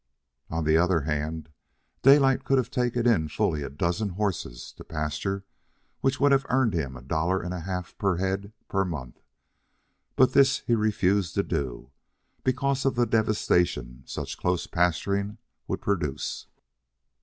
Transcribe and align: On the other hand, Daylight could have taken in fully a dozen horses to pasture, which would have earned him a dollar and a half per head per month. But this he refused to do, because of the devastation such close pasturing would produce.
On 0.49 0.63
the 0.63 0.77
other 0.77 1.01
hand, 1.01 1.49
Daylight 2.01 2.43
could 2.43 2.57
have 2.57 2.71
taken 2.71 3.05
in 3.05 3.27
fully 3.27 3.61
a 3.61 3.69
dozen 3.69 4.09
horses 4.09 4.71
to 4.77 4.83
pasture, 4.83 5.45
which 5.99 6.19
would 6.19 6.31
have 6.31 6.43
earned 6.49 6.73
him 6.73 6.97
a 6.97 7.03
dollar 7.03 7.39
and 7.39 7.53
a 7.53 7.59
half 7.59 7.95
per 7.99 8.15
head 8.17 8.51
per 8.67 8.83
month. 8.83 9.21
But 10.15 10.33
this 10.33 10.61
he 10.65 10.73
refused 10.73 11.35
to 11.35 11.43
do, 11.43 11.91
because 12.43 12.83
of 12.83 12.95
the 12.95 13.05
devastation 13.05 14.01
such 14.07 14.39
close 14.39 14.65
pasturing 14.65 15.37
would 15.67 15.81
produce. 15.81 16.47